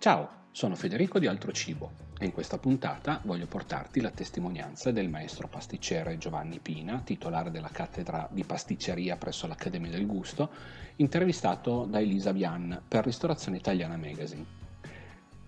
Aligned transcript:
Ciao, 0.00 0.28
sono 0.52 0.76
Federico 0.76 1.18
di 1.18 1.26
Altro 1.26 1.50
Cibo 1.50 1.90
e 2.20 2.24
in 2.24 2.30
questa 2.30 2.56
puntata 2.56 3.20
voglio 3.24 3.46
portarti 3.46 4.00
la 4.00 4.12
testimonianza 4.12 4.92
del 4.92 5.08
maestro 5.08 5.48
pasticcere 5.48 6.18
Giovanni 6.18 6.60
Pina, 6.60 7.00
titolare 7.04 7.50
della 7.50 7.68
cattedra 7.72 8.28
di 8.30 8.44
pasticceria 8.44 9.16
presso 9.16 9.48
l'Accademia 9.48 9.90
del 9.90 10.06
Gusto, 10.06 10.50
intervistato 10.96 11.84
da 11.84 11.98
Elisa 11.98 12.30
Vian 12.30 12.80
per 12.86 13.06
Ristorazione 13.06 13.56
Italiana 13.56 13.96
Magazine. 13.96 14.44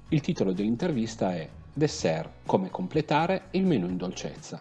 Il 0.08 0.20
titolo 0.20 0.50
dell'intervista 0.52 1.32
è 1.32 1.48
Dessert, 1.72 2.44
come 2.44 2.70
completare 2.70 3.42
il 3.52 3.64
menù 3.64 3.86
in 3.86 3.98
dolcezza. 3.98 4.60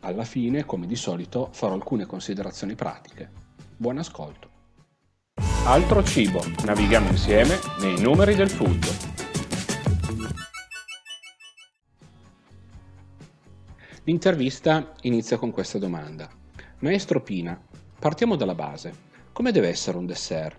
Alla 0.00 0.24
fine, 0.24 0.64
come 0.64 0.86
di 0.86 0.96
solito, 0.96 1.50
farò 1.52 1.74
alcune 1.74 2.06
considerazioni 2.06 2.74
pratiche. 2.74 3.30
Buon 3.76 3.98
ascolto. 3.98 4.49
Altro 5.64 6.02
cibo, 6.02 6.42
navighiamo 6.64 7.10
insieme 7.10 7.58
nei 7.80 8.00
numeri 8.00 8.34
del 8.34 8.48
food. 8.48 8.82
L'intervista 14.04 14.94
inizia 15.02 15.36
con 15.36 15.50
questa 15.50 15.78
domanda. 15.78 16.28
Maestro 16.78 17.22
Pina, 17.22 17.60
partiamo 17.98 18.36
dalla 18.36 18.54
base. 18.54 18.92
Come 19.32 19.52
deve 19.52 19.68
essere 19.68 19.98
un 19.98 20.06
dessert? 20.06 20.56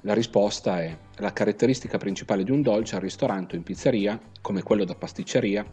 La 0.00 0.14
risposta 0.14 0.80
è 0.82 0.96
la 1.16 1.32
caratteristica 1.32 1.98
principale 1.98 2.44
di 2.44 2.50
un 2.50 2.62
dolce 2.62 2.96
al 2.96 3.02
ristorante 3.02 3.54
o 3.54 3.58
in 3.58 3.62
pizzeria, 3.62 4.18
come 4.40 4.62
quello 4.62 4.84
da 4.84 4.94
pasticceria, 4.94 5.64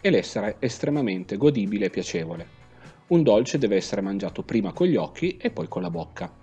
è 0.00 0.10
l'essere 0.10 0.56
estremamente 0.58 1.36
godibile 1.36 1.86
e 1.86 1.90
piacevole. 1.90 2.58
Un 3.06 3.22
dolce 3.22 3.56
deve 3.56 3.76
essere 3.76 4.00
mangiato 4.00 4.42
prima 4.42 4.72
con 4.72 4.88
gli 4.88 4.96
occhi 4.96 5.36
e 5.36 5.50
poi 5.50 5.68
con 5.68 5.82
la 5.82 5.90
bocca. 5.90 6.40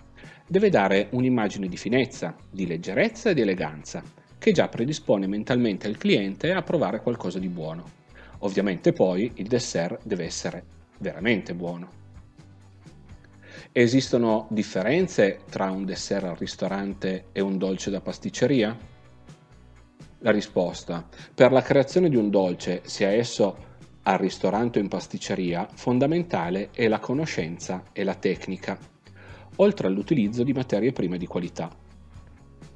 Deve 0.50 0.70
dare 0.70 1.08
un'immagine 1.10 1.68
di 1.68 1.76
finezza, 1.76 2.34
di 2.50 2.66
leggerezza 2.66 3.28
e 3.28 3.34
di 3.34 3.42
eleganza, 3.42 4.02
che 4.38 4.52
già 4.52 4.66
predispone 4.68 5.26
mentalmente 5.26 5.88
il 5.88 5.98
cliente 5.98 6.52
a 6.52 6.62
provare 6.62 7.02
qualcosa 7.02 7.38
di 7.38 7.48
buono. 7.48 7.84
Ovviamente 8.38 8.94
poi 8.94 9.30
il 9.34 9.46
dessert 9.46 10.00
deve 10.04 10.24
essere 10.24 10.64
veramente 11.00 11.52
buono. 11.52 11.90
Esistono 13.72 14.46
differenze 14.48 15.40
tra 15.50 15.70
un 15.70 15.84
dessert 15.84 16.24
al 16.24 16.36
ristorante 16.36 17.26
e 17.32 17.42
un 17.42 17.58
dolce 17.58 17.90
da 17.90 18.00
pasticceria? 18.00 18.74
La 20.20 20.30
risposta. 20.30 21.06
Per 21.34 21.52
la 21.52 21.60
creazione 21.60 22.08
di 22.08 22.16
un 22.16 22.30
dolce, 22.30 22.80
sia 22.86 23.10
esso 23.10 23.66
al 24.04 24.16
ristorante 24.16 24.78
o 24.78 24.82
in 24.82 24.88
pasticceria, 24.88 25.68
fondamentale 25.74 26.70
è 26.72 26.88
la 26.88 27.00
conoscenza 27.00 27.82
e 27.92 28.02
la 28.02 28.14
tecnica, 28.14 28.78
oltre 29.56 29.86
all'utilizzo 29.86 30.42
di 30.42 30.52
materie 30.52 30.92
prime 30.92 31.18
di 31.18 31.26
qualità. 31.26 31.70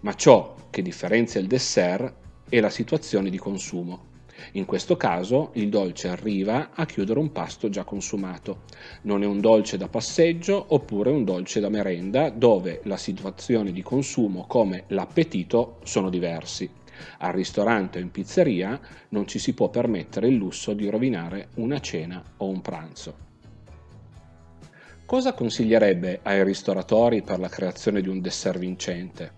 Ma 0.01 0.15
ciò 0.15 0.55
che 0.70 0.83
differenzia 0.83 1.41
il 1.41 1.47
dessert 1.47 2.14
è 2.48 2.61
la 2.61 2.70
situazione 2.70 3.31
di 3.31 3.39
consumo. 3.39 4.11
In 4.53 4.64
questo 4.64 4.97
caso 4.97 5.51
il 5.55 5.69
dolce 5.69 6.09
arriva 6.09 6.70
a 6.75 6.84
chiudere 6.84 7.19
un 7.19 7.31
pasto 7.33 7.69
già 7.69 7.84
consumato. 7.84 8.62
Non 9.03 9.23
è 9.23 9.27
un 9.27 9.41
dolce 9.41 9.77
da 9.77 9.89
passeggio 9.89 10.64
oppure 10.69 11.11
un 11.11 11.25
dolce 11.25 11.61
da 11.61 11.69
merenda 11.69 12.31
dove 12.31 12.81
la 12.84 12.97
situazione 12.97 13.73
di 13.73 13.83
consumo 13.83 14.47
come 14.47 14.84
l'appetito 14.89 15.79
sono 15.84 16.11
diversi. 16.11 16.69
Al 17.19 17.33
ristorante 17.33 17.98
o 17.98 18.03
in 18.03 18.11
pizzeria 18.11 18.81
non 19.11 19.27
ci 19.27 19.39
si 19.39 19.55
può 19.55 19.69
permettere 19.69 20.29
il 20.29 20.34
lusso 20.34 20.73
di 20.73 20.89
rovinare 20.89 21.48
una 21.55 21.81
cena 21.81 22.23
o 22.39 22.48
un 22.48 22.61
pranzo. 22.61 23.31
Cosa 25.13 25.35
consiglierebbe 25.35 26.21
ai 26.23 26.43
ristoratori 26.43 27.21
per 27.21 27.39
la 27.39 27.51
creazione 27.51 28.01
di 28.01 28.09
un 28.09 28.23
dessert 28.23 28.59
vincente? 28.59 29.31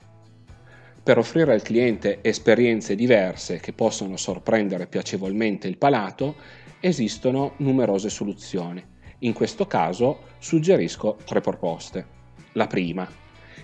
per 1.03 1.19
offrire 1.19 1.53
al 1.53 1.63
cliente 1.63 2.21
esperienze 2.23 2.95
diverse 2.95 3.59
che 3.59 3.73
possono 3.73 4.17
sorprendere 4.17 4.87
piacevolmente 4.87 5.67
il 5.67 5.77
palato, 5.77 6.37
esistono 6.79 7.55
numerose 7.57 8.09
soluzioni. 8.09 8.85
In 9.19 9.33
questo 9.33 9.67
caso 9.67 10.21
suggerisco 10.39 11.17
tre 11.25 11.41
proposte. 11.41 12.07
La 12.53 12.69
prima, 12.69 13.11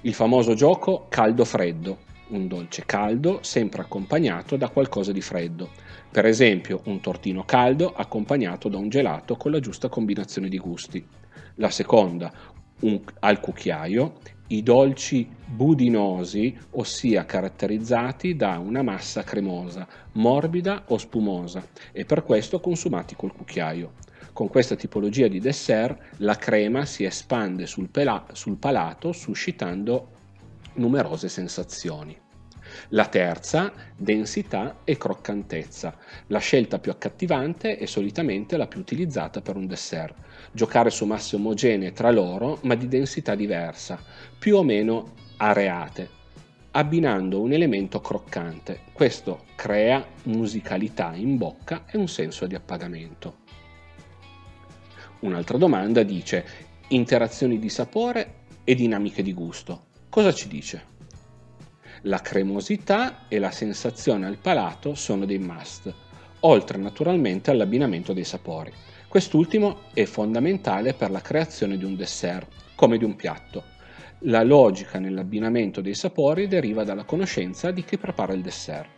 il 0.01 0.13
famoso 0.13 0.55
gioco 0.55 1.07
caldo-freddo, 1.09 1.99
un 2.31 2.49
dolce 2.49 2.83
caldo 2.87 3.39
sempre 3.43 3.83
accompagnato 3.83 4.57
da 4.57 4.69
qualcosa 4.69 5.13
di 5.13 5.21
freddo. 5.21 5.71
Per 6.11 6.27
esempio 6.27 6.81
un 6.87 6.99
tortino 6.99 7.45
caldo 7.45 7.93
accompagnato 7.95 8.69
da 8.69 8.79
un 8.79 8.89
gelato 8.89 9.37
con 9.37 9.53
la 9.53 9.61
giusta 9.61 9.89
combinazione 9.89 10.49
di 10.49 10.59
gusti. 10.59 11.07
La 11.61 11.69
seconda, 11.69 12.33
un, 12.81 12.99
al 13.19 13.39
cucchiaio 13.39 14.21
i 14.47 14.63
dolci 14.63 15.29
budinosi, 15.45 16.59
ossia 16.71 17.27
caratterizzati 17.27 18.35
da 18.35 18.59
una 18.59 18.83
massa 18.83 19.23
cremosa, 19.23 19.87
morbida 20.13 20.85
o 20.89 20.97
spumosa, 20.97 21.65
e 21.93 22.07
per 22.07 22.25
questo 22.25 22.61
consumati 22.61 23.15
col 23.15 23.33
cucchiaio. 23.33 23.93
Con 24.33 24.49
questa 24.49 24.75
tipologia 24.75 25.29
di 25.29 25.39
dessert 25.39 26.17
la 26.17 26.37
crema 26.37 26.87
si 26.87 27.05
espande 27.05 27.67
sul, 27.67 27.91
pela- 27.91 28.27
sul 28.33 28.57
palato 28.57 29.13
suscitando 29.13 30.09
numerose 30.75 31.29
sensazioni. 31.29 32.20
La 32.91 33.07
terza, 33.07 33.73
densità 33.97 34.79
e 34.85 34.97
croccantezza. 34.97 35.97
La 36.29 36.39
scelta 36.39 36.79
più 36.79 36.91
accattivante 36.91 37.77
è 37.77 37.87
solitamente 37.87 38.57
la 38.57 38.67
più 38.67 38.81
utilizzata 38.81 39.41
per 39.41 39.57
un 39.57 39.67
dessert. 39.67 40.15
Giocare 40.53 40.91
su 40.91 41.05
masse 41.05 41.37
omogenee 41.37 41.93
tra 41.93 42.11
loro, 42.11 42.59
ma 42.63 42.75
di 42.75 42.89
densità 42.89 43.35
diversa, 43.35 44.03
più 44.39 44.57
o 44.57 44.63
meno 44.63 45.15
areate, 45.37 46.09
abbinando 46.73 47.41
un 47.41 47.53
elemento 47.53 48.01
croccante. 48.01 48.81
Questo 48.93 49.45
crea 49.55 50.05
musicalità 50.25 51.15
in 51.15 51.37
bocca 51.37 51.85
e 51.87 51.99
un 51.99 52.09
senso 52.09 52.47
di 52.47 52.55
appagamento. 52.55 53.39
Un'altra 55.21 55.59
domanda 55.59 56.03
dice 56.03 56.69
interazioni 56.89 57.59
di 57.59 57.69
sapore 57.69 58.35
e 58.65 58.75
dinamiche 58.75 59.23
di 59.23 59.33
gusto. 59.33 59.87
Cosa 60.09 60.33
ci 60.33 60.49
dice? 60.49 60.99
La 62.05 62.21
cremosità 62.21 63.29
e 63.29 63.39
la 63.39 63.51
sensazione 63.51 64.25
al 64.25 64.39
palato 64.39 64.95
sono 64.95 65.27
dei 65.27 65.39
must, 65.39 65.93
oltre 66.41 66.79
naturalmente 66.79 67.51
all'abbinamento 67.51 68.15
dei 68.15 68.25
sapori. 68.25 68.73
Quest'ultimo 69.07 69.81
è 69.93 70.05
fondamentale 70.05 70.95
per 70.95 71.11
la 71.11 71.21
creazione 71.21 71.77
di 71.77 71.85
un 71.85 71.97
dessert, 71.97 72.49
come 72.75 72.97
di 72.97 73.05
un 73.05 73.17
piatto. 73.17 73.65
La 74.21 74.43
logica 74.43 74.99
nell'abbinamento 74.99 75.83
dei 75.83 75.95
sapori 75.95 76.49
deriva 76.49 76.85
dalla 76.85 77.05
conoscenza 77.05 77.71
di 77.71 77.85
chi 77.85 77.99
prepara 77.99 78.33
il 78.33 78.41
dessert. 78.41 78.89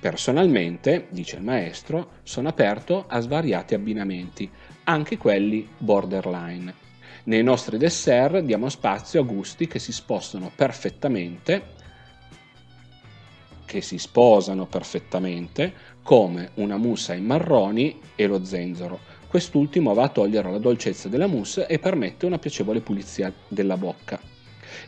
Personalmente, 0.00 1.08
dice 1.10 1.36
il 1.36 1.42
maestro, 1.42 2.20
sono 2.22 2.48
aperto 2.48 3.04
a 3.06 3.20
svariati 3.20 3.74
abbinamenti, 3.74 4.50
anche 4.84 5.18
quelli 5.18 5.68
borderline. 5.76 6.72
Nei 7.24 7.42
nostri 7.42 7.76
dessert 7.76 8.40
diamo 8.40 8.70
spazio 8.70 9.20
a 9.20 9.24
gusti 9.24 9.66
che 9.66 9.78
si 9.78 9.92
spostano 9.92 10.50
perfettamente 10.54 11.73
che 13.74 13.80
si 13.80 13.98
sposano 13.98 14.66
perfettamente, 14.66 15.72
come 16.04 16.50
una 16.54 16.76
mousse 16.76 17.10
ai 17.10 17.20
marroni 17.20 17.98
e 18.14 18.28
lo 18.28 18.44
zenzero. 18.44 19.00
Quest'ultimo 19.26 19.94
va 19.94 20.04
a 20.04 20.08
togliere 20.10 20.48
la 20.48 20.58
dolcezza 20.58 21.08
della 21.08 21.26
mousse 21.26 21.66
e 21.66 21.80
permette 21.80 22.24
una 22.24 22.38
piacevole 22.38 22.80
pulizia 22.80 23.32
della 23.48 23.76
bocca. 23.76 24.20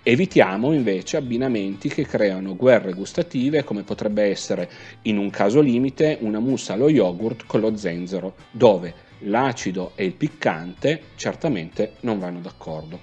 Evitiamo 0.04 0.72
invece 0.72 1.16
abbinamenti 1.16 1.88
che 1.88 2.06
creano 2.06 2.54
guerre 2.54 2.92
gustative 2.92 3.64
come 3.64 3.82
potrebbe 3.82 4.22
essere 4.22 4.70
in 5.02 5.18
un 5.18 5.30
caso 5.30 5.60
limite 5.60 6.18
una 6.20 6.38
mousse 6.38 6.70
allo 6.70 6.88
yogurt 6.88 7.44
con 7.44 7.58
lo 7.58 7.76
zenzero, 7.76 8.36
dove 8.52 8.94
l'acido 9.20 9.92
e 9.96 10.04
il 10.04 10.14
piccante 10.14 11.02
certamente 11.16 11.94
non 12.02 12.20
vanno 12.20 12.38
d'accordo. 12.38 13.00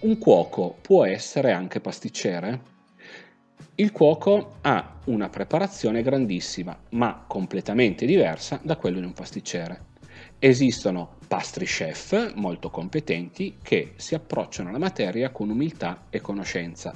Un 0.00 0.18
cuoco 0.18 0.76
può 0.80 1.04
essere 1.04 1.52
anche 1.52 1.78
pasticcere? 1.78 2.72
Il 3.76 3.90
cuoco 3.90 4.58
ha 4.60 5.00
una 5.06 5.28
preparazione 5.28 6.02
grandissima, 6.02 6.78
ma 6.90 7.24
completamente 7.26 8.06
diversa 8.06 8.60
da 8.62 8.76
quello 8.76 9.00
di 9.00 9.04
un 9.04 9.12
pasticcere. 9.12 9.86
Esistono 10.38 11.16
pastry 11.26 11.64
chef 11.64 12.34
molto 12.36 12.70
competenti 12.70 13.56
che 13.60 13.94
si 13.96 14.14
approcciano 14.14 14.68
alla 14.68 14.78
materia 14.78 15.30
con 15.30 15.50
umiltà 15.50 16.04
e 16.08 16.20
conoscenza. 16.20 16.94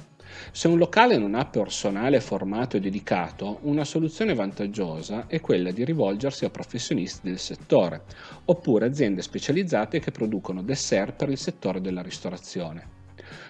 Se 0.51 0.69
un 0.69 0.77
locale 0.77 1.17
non 1.17 1.35
ha 1.35 1.45
personale 1.47 2.21
formato 2.21 2.77
e 2.77 2.79
dedicato, 2.79 3.59
una 3.63 3.83
soluzione 3.83 4.33
vantaggiosa 4.33 5.27
è 5.27 5.41
quella 5.41 5.71
di 5.71 5.83
rivolgersi 5.83 6.45
a 6.45 6.49
professionisti 6.49 7.27
del 7.27 7.39
settore, 7.39 8.03
oppure 8.45 8.85
aziende 8.85 9.21
specializzate 9.21 9.99
che 9.99 10.11
producono 10.11 10.63
dessert 10.63 11.13
per 11.13 11.29
il 11.29 11.37
settore 11.37 11.81
della 11.81 12.01
ristorazione. 12.01 12.98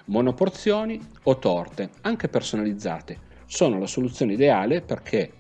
Monoporzioni 0.06 1.00
o 1.24 1.38
torte, 1.38 1.90
anche 2.02 2.28
personalizzate, 2.28 3.28
sono 3.46 3.80
la 3.80 3.88
soluzione 3.88 4.34
ideale 4.34 4.82
perché 4.82 5.34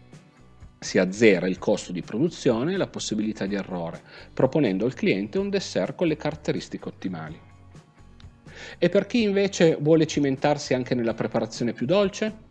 si 0.80 0.97
azzera 0.97 1.47
il 1.47 1.59
costo 1.59 1.91
di 1.91 2.01
produzione 2.01 2.74
e 2.74 2.77
la 2.77 2.88
possibilità 2.88 3.45
di 3.45 3.56
errore, 3.56 4.01
proponendo 4.33 4.86
al 4.86 4.94
cliente 4.94 5.38
un 5.38 5.50
dessert 5.50 5.95
con 5.95 6.07
le 6.07 6.15
caratteristiche 6.15 6.88
ottimali. 6.88 7.39
E 8.77 8.89
per 8.89 9.06
chi 9.06 9.24
invece 9.24 9.77
vuole 9.80 10.07
cimentarsi 10.07 10.74
anche 10.74 10.95
nella 10.95 11.13
preparazione 11.13 11.74
più 11.74 11.86
dolce? 11.86 12.47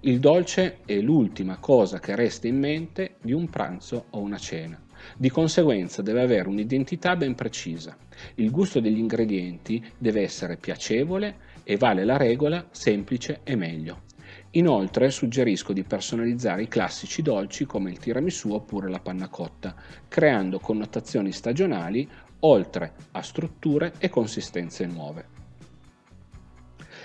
Il 0.00 0.18
dolce 0.18 0.78
è 0.84 0.98
l'ultima 1.00 1.58
cosa 1.58 2.00
che 2.00 2.16
resta 2.16 2.48
in 2.48 2.58
mente 2.58 3.16
di 3.20 3.32
un 3.32 3.48
pranzo 3.48 4.06
o 4.10 4.20
una 4.20 4.38
cena. 4.38 4.85
Di 5.16 5.30
conseguenza 5.30 6.02
deve 6.02 6.22
avere 6.22 6.48
un'identità 6.48 7.16
ben 7.16 7.34
precisa. 7.34 7.96
Il 8.36 8.50
gusto 8.50 8.80
degli 8.80 8.98
ingredienti 8.98 9.84
deve 9.96 10.22
essere 10.22 10.56
piacevole 10.56 11.36
e 11.64 11.76
vale 11.76 12.04
la 12.04 12.16
regola 12.16 12.66
semplice 12.70 13.40
e 13.44 13.56
meglio. 13.56 14.04
Inoltre 14.52 15.10
suggerisco 15.10 15.72
di 15.72 15.82
personalizzare 15.82 16.62
i 16.62 16.68
classici 16.68 17.20
dolci 17.20 17.66
come 17.66 17.90
il 17.90 17.98
tiramisù 17.98 18.52
oppure 18.52 18.88
la 18.88 19.00
panna 19.00 19.28
cotta, 19.28 19.74
creando 20.08 20.58
connotazioni 20.58 21.32
stagionali 21.32 22.08
oltre 22.40 22.94
a 23.12 23.22
strutture 23.22 23.92
e 23.98 24.08
consistenze 24.08 24.86
nuove. 24.86 25.34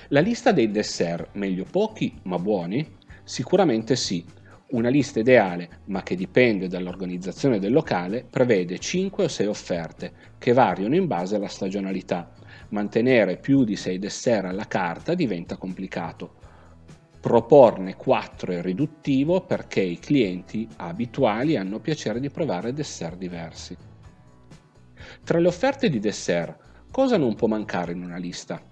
La 0.10 0.20
lista 0.20 0.52
dei 0.52 0.72
dessert, 0.72 1.30
meglio 1.34 1.66
pochi 1.70 2.20
ma 2.24 2.38
buoni? 2.38 2.86
Sicuramente 3.24 3.96
sì. 3.96 4.24
Una 4.72 4.88
lista 4.88 5.20
ideale, 5.20 5.82
ma 5.88 6.02
che 6.02 6.16
dipende 6.16 6.70
dall'organizzazione 6.70 7.60
del 7.60 7.74
locale, 7.74 8.26
prevede 8.30 8.80
5 8.80 9.26
o 9.26 9.28
6 9.28 9.46
offerte, 9.48 10.14
che 10.38 10.54
variano 10.54 10.96
in 10.96 11.08
base 11.08 11.36
alla 11.36 11.50
stagionalità. 11.50 12.32
Mantenere 12.70 13.36
più 13.36 13.66
di 13.66 13.76
6 13.76 14.00
dessert 14.00 14.46
alla 14.46 14.68
carta 14.68 15.14
diventa 15.14 15.58
complicato. 15.58 16.36
Proporne 17.20 17.98
4 17.98 18.54
è 18.54 18.62
riduttivo 18.62 19.42
perché 19.42 19.82
i 19.82 20.00
clienti 20.00 20.66
abituali 20.78 21.58
hanno 21.58 21.80
piacere 21.80 22.22
di 22.22 22.30
provare 22.30 22.72
dessert 22.72 23.18
diversi. 23.18 23.76
Tra 25.26 25.40
le 25.40 25.48
offerte 25.48 25.90
di 25.90 26.00
dessert, 26.00 26.58
cosa 26.90 27.18
non 27.18 27.36
può 27.36 27.48
mancare 27.48 27.92
in 27.92 28.04
una 28.04 28.18
lista? 28.18 28.71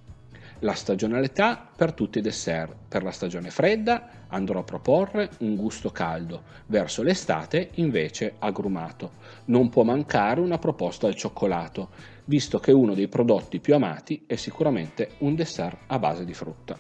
La 0.62 0.74
stagionalità 0.74 1.70
per 1.74 1.94
tutti 1.94 2.18
i 2.18 2.22
dessert. 2.22 2.76
Per 2.90 3.02
la 3.02 3.12
stagione 3.12 3.50
fredda 3.50 4.26
andrò 4.28 4.60
a 4.60 4.64
proporre 4.64 5.30
un 5.40 5.56
gusto 5.56 5.90
caldo, 5.90 6.44
verso 6.66 7.02
l'estate 7.02 7.70
invece 7.76 8.36
agrumato. 8.40 9.12
Non 9.46 9.70
può 9.70 9.84
mancare 9.84 10.42
una 10.42 10.58
proposta 10.58 11.08
al 11.08 11.16
cioccolato, 11.16 11.92
visto 12.26 12.60
che 12.60 12.74
uno 12.74 12.94
dei 12.94 13.08
prodotti 13.08 13.60
più 13.60 13.74
amati 13.74 14.26
è 14.28 14.36
sicuramente 14.36 15.12
un 15.20 15.34
dessert 15.34 15.78
a 15.88 15.98
base 15.98 16.26
di 16.26 16.34
frutta. 16.34 16.78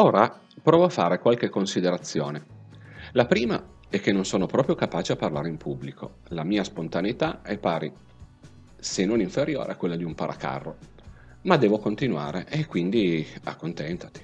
Ora 0.00 0.40
provo 0.60 0.84
a 0.84 0.88
fare 0.88 1.20
qualche 1.20 1.48
considerazione. 1.48 2.44
La 3.12 3.26
prima 3.26 3.76
e 3.90 4.00
che 4.00 4.12
non 4.12 4.24
sono 4.24 4.46
proprio 4.46 4.74
capace 4.74 5.12
a 5.12 5.16
parlare 5.16 5.48
in 5.48 5.56
pubblico. 5.56 6.18
La 6.28 6.44
mia 6.44 6.64
spontaneità 6.64 7.42
è 7.42 7.56
pari, 7.58 7.92
se 8.78 9.04
non 9.04 9.20
inferiore, 9.20 9.72
a 9.72 9.76
quella 9.76 9.96
di 9.96 10.04
un 10.04 10.14
paracarro. 10.14 10.76
Ma 11.42 11.56
devo 11.56 11.78
continuare 11.78 12.46
e 12.48 12.66
quindi 12.66 13.26
accontentati. 13.44 14.20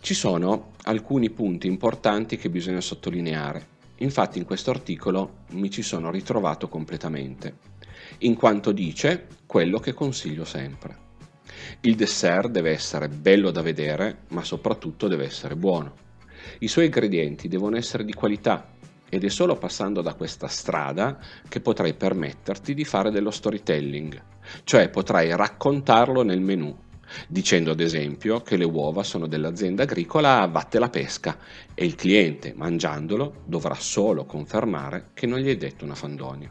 Ci 0.00 0.14
sono 0.14 0.72
alcuni 0.84 1.30
punti 1.30 1.66
importanti 1.66 2.36
che 2.36 2.50
bisogna 2.50 2.80
sottolineare. 2.80 3.70
Infatti 3.96 4.38
in 4.38 4.44
questo 4.44 4.70
articolo 4.70 5.44
mi 5.50 5.70
ci 5.70 5.82
sono 5.82 6.10
ritrovato 6.10 6.68
completamente, 6.68 7.56
in 8.18 8.34
quanto 8.34 8.72
dice 8.72 9.26
quello 9.46 9.78
che 9.78 9.92
consiglio 9.92 10.44
sempre. 10.44 11.10
Il 11.82 11.94
dessert 11.94 12.48
deve 12.48 12.70
essere 12.70 13.08
bello 13.08 13.50
da 13.50 13.62
vedere, 13.62 14.22
ma 14.28 14.42
soprattutto 14.42 15.06
deve 15.06 15.26
essere 15.26 15.54
buono. 15.54 15.94
I 16.58 16.68
suoi 16.68 16.86
ingredienti 16.86 17.48
devono 17.48 17.76
essere 17.76 18.04
di 18.04 18.12
qualità 18.12 18.70
ed 19.08 19.24
è 19.24 19.28
solo 19.28 19.56
passando 19.56 20.00
da 20.00 20.14
questa 20.14 20.48
strada 20.48 21.18
che 21.48 21.60
potrai 21.60 21.92
permetterti 21.94 22.72
di 22.72 22.84
fare 22.84 23.10
dello 23.10 23.30
storytelling, 23.30 24.22
cioè 24.64 24.88
potrai 24.88 25.36
raccontarlo 25.36 26.22
nel 26.22 26.40
menù, 26.40 26.74
dicendo 27.28 27.72
ad 27.72 27.80
esempio 27.80 28.40
che 28.40 28.56
le 28.56 28.64
uova 28.64 29.02
sono 29.02 29.26
dell'azienda 29.26 29.82
agricola 29.82 30.46
Vatte 30.46 30.78
la 30.78 30.88
Pesca 30.88 31.36
e 31.74 31.84
il 31.84 31.94
cliente, 31.94 32.54
mangiandolo, 32.56 33.42
dovrà 33.44 33.74
solo 33.74 34.24
confermare 34.24 35.10
che 35.12 35.26
non 35.26 35.40
gli 35.40 35.48
hai 35.48 35.58
detto 35.58 35.84
una 35.84 35.94
fandonia. 35.94 36.50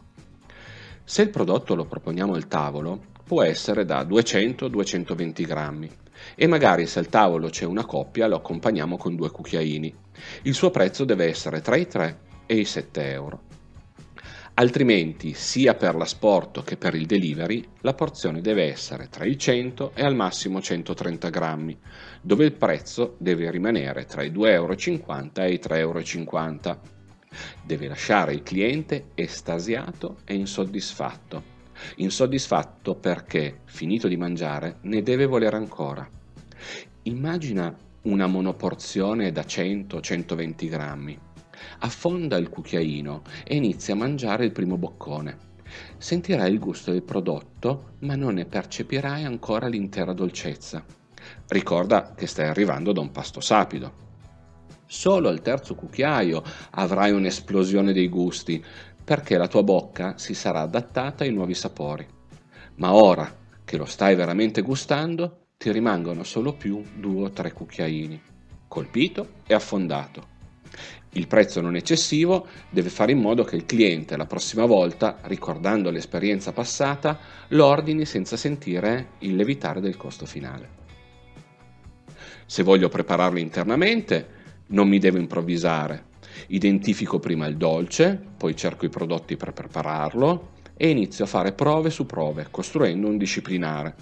Se 1.04 1.24
il 1.24 1.30
prodotto 1.30 1.74
lo 1.74 1.86
proponiamo 1.86 2.34
al 2.34 2.48
tavolo, 2.48 3.06
può 3.32 3.44
essere 3.44 3.86
da 3.86 4.04
200-220 4.04 5.46
grammi 5.46 5.90
e 6.36 6.48
magari 6.48 6.86
se 6.86 7.00
al 7.00 7.08
tavolo 7.08 7.48
c'è 7.48 7.64
una 7.64 7.86
coppia 7.86 8.28
lo 8.28 8.36
accompagniamo 8.36 8.98
con 8.98 9.16
due 9.16 9.32
cucchiaini. 9.32 9.96
Il 10.42 10.54
suo 10.54 10.70
prezzo 10.70 11.06
deve 11.06 11.28
essere 11.28 11.62
tra 11.62 11.78
i 11.78 11.88
3 11.88 12.20
e 12.46 12.56
i 12.58 12.66
7 12.66 13.10
euro. 13.10 13.42
Altrimenti, 14.56 15.34
sia 15.34 15.76
per 15.76 15.96
l'asporto 15.96 16.62
che 16.62 16.76
per 16.76 16.94
il 16.94 17.06
delivery, 17.06 17.66
la 17.80 17.94
porzione 17.94 18.42
deve 18.42 18.70
essere 18.70 19.08
tra 19.08 19.24
i 19.24 19.38
100 19.38 19.94
e 19.96 20.04
al 20.04 20.14
massimo 20.14 20.60
130 20.60 21.30
grammi, 21.30 21.80
dove 22.22 22.44
il 22.44 22.52
prezzo 22.52 23.16
deve 23.18 23.50
rimanere 23.50 24.04
tra 24.04 24.24
i 24.24 24.32
2,50 24.32 24.50
euro 24.50 24.74
e 24.74 25.54
i 25.54 25.60
3,50 25.64 25.78
euro. 25.78 26.82
Deve 27.64 27.88
lasciare 27.88 28.34
il 28.34 28.44
cliente 28.44 29.12
estasiato 29.16 30.18
e 30.26 30.34
insoddisfatto 30.34 31.51
insoddisfatto 31.98 32.96
perché, 32.96 33.62
finito 33.66 34.08
di 34.08 34.18
mangiare, 34.18 34.78
ne 34.82 35.02
deve 35.02 35.26
volere 35.26 35.56
ancora. 35.56 36.08
Immagina 37.04 37.76
una 38.04 38.28
monoporzione 38.28 39.32
da 39.32 39.42
100-120 39.42 40.70
grammi. 40.70 41.20
Affonda 41.80 42.38
il 42.38 42.50
cucchiaino 42.50 43.22
e 43.44 43.56
inizia 43.56 43.94
a 43.94 43.98
mangiare 43.98 44.46
il 44.46 44.52
primo 44.52 44.78
boccone. 44.78 45.50
Sentirai 45.98 46.52
il 46.52 46.60
gusto 46.60 46.92
del 46.92 47.04
prodotto, 47.04 47.94
ma 48.00 48.16
non 48.16 48.36
ne 48.36 48.46
percepirai 48.46 49.24
ancora 49.24 49.68
l'intera 49.68 50.14
dolcezza. 50.14 50.84
Ricorda 51.48 52.14
che 52.16 52.28
stai 52.28 52.48
arrivando 52.48 52.92
da 52.92 53.02
un 53.02 53.12
pasto 53.12 53.40
sapido. 53.40 54.10
Solo 54.88 55.30
al 55.30 55.42
terzo 55.42 55.76
cucchiaio 55.76 56.44
avrai 56.72 57.12
un'esplosione 57.12 57.94
dei 57.94 58.10
gusti, 58.10 58.62
perché 59.12 59.36
la 59.36 59.50
tua 59.50 59.62
bocca 59.62 60.18
si 60.18 60.34
sarà 60.34 60.62
adattata 60.62 61.26
ai 61.26 61.34
nuovi 61.34 61.54
sapori. 61.54 62.08
Ma 62.76 62.94
ora 62.94 63.30
che 63.66 63.76
lo 63.76 63.84
stai 63.84 64.16
veramente 64.16 64.62
gustando, 64.62 65.48
ti 65.58 65.70
rimangono 65.70 66.24
solo 66.24 66.54
più 66.54 66.82
due 66.96 67.24
o 67.26 67.30
tre 67.32 67.52
cucchiaini, 67.52 68.22
colpito 68.70 69.42
e 69.46 69.54
affondato. 69.54 70.28
Il 71.10 71.28
prezzo 71.28 71.60
non 71.60 71.76
eccessivo 71.76 72.48
deve 72.70 72.88
fare 72.88 73.12
in 73.12 73.20
modo 73.20 73.44
che 73.44 73.58
il 73.58 73.66
cliente 73.66 74.16
la 74.16 74.26
prossima 74.26 74.64
volta, 74.64 75.18
ricordando 75.24 75.90
l'esperienza 75.90 76.54
passata, 76.54 77.20
lo 77.50 77.66
ordini 77.66 78.06
senza 78.06 78.38
sentire 78.38 79.10
il 79.20 79.36
levitare 79.36 79.82
del 79.82 79.98
costo 79.98 80.26
finale. 80.26 80.70
Se 82.46 82.64
voglio 82.64 82.88
prepararlo 82.88 83.40
internamente, 83.40 84.28
non 84.68 84.88
mi 84.88 85.00
devo 85.00 85.18
improvvisare, 85.18 86.11
Identifico 86.54 87.18
prima 87.18 87.48
il 87.48 87.56
dolce, 87.56 88.22
poi 88.36 88.58
cerco 88.58 88.86
i 88.86 88.90
prodotti 88.90 89.38
per 89.38 89.54
prepararlo 89.54 90.50
e 90.76 90.90
inizio 90.90 91.24
a 91.24 91.28
fare 91.28 91.54
prove 91.54 91.90
su 91.90 92.06
prove, 92.06 92.48
costruendo 92.52 93.08
un 93.08 93.18
disciplinare. 93.18 93.96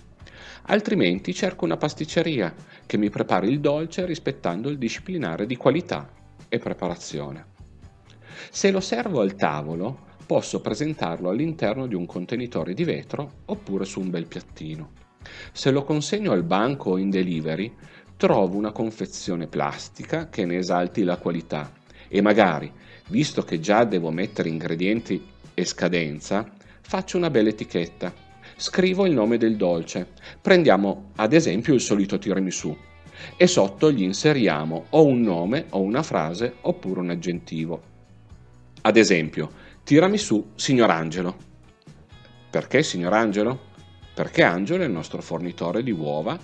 Altrimenti 0.63 1.31
cerco 1.35 1.65
una 1.65 1.77
pasticceria 1.77 2.51
che 2.87 2.97
mi 2.97 3.11
prepari 3.11 3.49
il 3.49 3.59
dolce 3.59 4.03
rispettando 4.03 4.67
il 4.69 4.79
disciplinare 4.79 5.45
di 5.45 5.57
qualità 5.57 6.09
e 6.47 6.57
preparazione. 6.57 7.45
Se 8.49 8.71
lo 8.71 8.79
servo 8.79 9.21
al 9.21 9.35
tavolo, 9.35 10.07
posso 10.25 10.59
presentarlo 10.59 11.29
all'interno 11.29 11.85
di 11.85 11.93
un 11.93 12.07
contenitore 12.07 12.73
di 12.73 12.83
vetro 12.83 13.31
oppure 13.45 13.85
su 13.85 13.99
un 13.99 14.09
bel 14.09 14.25
piattino. 14.25 14.93
Se 15.51 15.69
lo 15.69 15.83
consegno 15.83 16.31
al 16.31 16.43
banco 16.43 16.91
o 16.91 16.97
in 16.97 17.11
delivery, 17.11 17.71
trovo 18.17 18.57
una 18.57 18.71
confezione 18.71 19.45
plastica 19.45 20.29
che 20.29 20.45
ne 20.45 20.57
esalti 20.57 21.03
la 21.03 21.17
qualità 21.17 21.77
e 22.09 22.21
magari, 22.21 22.69
visto 23.07 23.43
che 23.43 23.59
già 23.59 23.85
devo 23.85 24.11
mettere 24.11 24.49
ingredienti 24.49 25.23
e 25.53 25.63
scadenza, 25.63 26.51
faccio 26.81 27.17
una 27.17 27.29
bella 27.29 27.49
etichetta. 27.49 28.13
Scrivo 28.55 29.05
il 29.05 29.13
nome 29.13 29.37
del 29.37 29.55
dolce. 29.55 30.07
Prendiamo 30.41 31.11
ad 31.15 31.31
esempio 31.31 31.73
il 31.73 31.79
solito 31.79 32.17
tiramisù 32.17 32.75
e 33.37 33.47
sotto 33.47 33.91
gli 33.91 34.01
inseriamo 34.01 34.85
o 34.89 35.05
un 35.05 35.21
nome 35.21 35.67
o 35.69 35.81
una 35.81 36.03
frase 36.03 36.55
oppure 36.61 36.99
un 36.99 37.11
aggettivo. 37.11 37.81
Ad 38.81 38.97
esempio, 38.97 39.51
tiramisù 39.83 40.51
signor 40.55 40.89
Angelo. 40.89 41.35
Perché 42.49 42.81
signor 42.81 43.13
Angelo? 43.13 43.67
Perché 44.13 44.43
Angelo 44.43 44.83
è 44.83 44.87
il 44.87 44.91
nostro 44.91 45.21
fornitore 45.21 45.83
di 45.83 45.91
uova, 45.91 46.37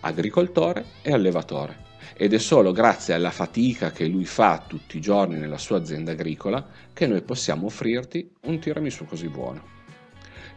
agricoltore 0.00 0.84
e 1.02 1.12
allevatore 1.12 1.88
ed 2.22 2.34
è 2.34 2.38
solo 2.38 2.72
grazie 2.72 3.14
alla 3.14 3.30
fatica 3.30 3.92
che 3.92 4.04
lui 4.04 4.26
fa 4.26 4.62
tutti 4.66 4.98
i 4.98 5.00
giorni 5.00 5.38
nella 5.38 5.56
sua 5.56 5.78
azienda 5.78 6.12
agricola 6.12 6.68
che 6.92 7.06
noi 7.06 7.22
possiamo 7.22 7.64
offrirti 7.64 8.30
un 8.42 8.58
tiramisù 8.58 9.06
così 9.06 9.28
buono. 9.28 9.62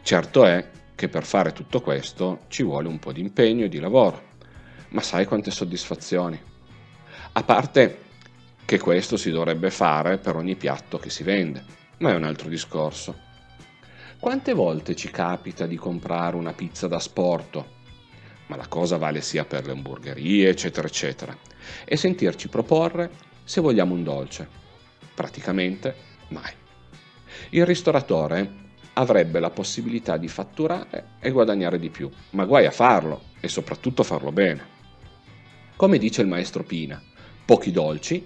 Certo 0.02 0.44
è 0.44 0.70
che 0.94 1.08
per 1.08 1.24
fare 1.24 1.54
tutto 1.54 1.80
questo 1.80 2.42
ci 2.50 2.64
vuole 2.64 2.90
un 2.90 3.00
po' 3.00 3.14
di 3.14 3.22
impegno 3.22 3.64
e 3.64 3.70
di 3.70 3.80
lavoro, 3.80 4.32
ma 4.90 5.00
sai 5.00 5.24
quante 5.24 5.52
soddisfazioni. 5.52 6.38
A 7.32 7.44
parte 7.44 8.00
che 8.66 8.78
questo 8.78 9.16
si 9.16 9.32
dovrebbe 9.32 9.72
fare 9.72 10.18
per 10.18 10.36
ogni 10.36 10.58
piatto 10.58 10.98
che 10.98 11.10
si 11.10 11.24
vende, 11.24 11.64
ma 12.00 12.12
è 12.12 12.16
un 12.16 12.26
altro 12.26 12.50
discorso. 12.50 13.18
Quante 14.20 14.52
volte 14.52 14.98
ci 14.98 15.10
capita 15.10 15.66
di 15.66 15.78
comprare 15.78 16.36
una 16.36 16.52
pizza 16.52 16.90
da 16.90 17.00
sporto? 17.00 17.83
Ma 18.48 18.56
la 18.56 18.68
cosa 18.68 18.98
vale 18.98 19.22
sia 19.22 19.46
per 19.46 19.66
le 19.66 19.72
hamburgerie, 19.72 20.50
eccetera, 20.50 20.88
eccetera. 20.88 21.38
E 21.86 21.96
sentirci 21.96 22.50
proporre 22.50 23.12
se 23.44 23.62
vogliamo 23.62 23.94
un 23.94 24.04
dolce. 24.04 24.48
Praticamente 25.14 25.96
mai. 26.30 26.52
Il 27.52 27.66
ristoratore 27.66 28.62
avrebbe 28.94 29.40
la 29.40 29.50
possibilità 29.50 30.18
di 30.18 30.28
fatturare 30.28 31.16
e 31.20 31.32
guadagnare 31.32 31.80
di 31.80 31.90
più, 31.90 32.10
ma 32.32 32.46
guai 32.46 32.66
a 32.66 32.72
farlo 32.72 33.24
e 33.40 33.48
soprattutto 33.48 34.04
farlo 34.04 34.32
bene. 34.32 34.72
Come 35.76 35.98
dice 35.98 36.22
il 36.22 36.28
maestro 36.28 36.64
Pina, 36.64 37.02
pochi 37.46 37.72
dolci 37.72 38.26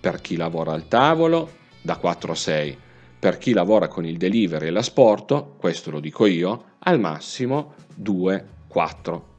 per 0.00 0.20
chi 0.20 0.36
lavora 0.36 0.72
al 0.72 0.86
tavolo 0.86 1.62
da 1.80 1.96
4 1.96 2.32
a 2.32 2.36
6, 2.36 2.78
per 3.18 3.38
chi 3.38 3.52
lavora 3.52 3.88
con 3.88 4.04
il 4.04 4.16
delivery 4.16 4.66
e 4.66 4.70
l'asporto, 4.70 5.54
questo 5.58 5.90
lo 5.90 6.00
dico 6.00 6.26
io, 6.26 6.76
al 6.80 7.00
massimo 7.00 7.74
2, 7.94 8.48
4 8.68 9.32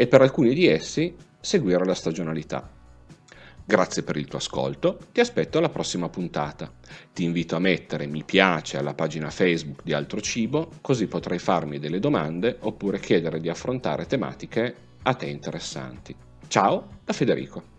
e 0.00 0.06
per 0.06 0.22
alcuni 0.22 0.54
di 0.54 0.68
essi 0.68 1.12
seguire 1.40 1.84
la 1.84 1.92
stagionalità. 1.92 2.70
Grazie 3.64 4.04
per 4.04 4.16
il 4.16 4.28
tuo 4.28 4.38
ascolto, 4.38 5.00
ti 5.10 5.18
aspetto 5.18 5.58
alla 5.58 5.70
prossima 5.70 6.08
puntata. 6.08 6.72
Ti 7.12 7.24
invito 7.24 7.56
a 7.56 7.58
mettere 7.58 8.06
mi 8.06 8.22
piace 8.22 8.78
alla 8.78 8.94
pagina 8.94 9.28
Facebook 9.28 9.82
di 9.82 9.92
Altro 9.92 10.20
Cibo, 10.20 10.70
così 10.82 11.08
potrai 11.08 11.40
farmi 11.40 11.80
delle 11.80 11.98
domande 11.98 12.58
oppure 12.60 13.00
chiedere 13.00 13.40
di 13.40 13.48
affrontare 13.48 14.06
tematiche 14.06 14.74
a 15.02 15.14
te 15.14 15.26
interessanti. 15.26 16.14
Ciao 16.46 17.00
da 17.04 17.12
Federico. 17.12 17.77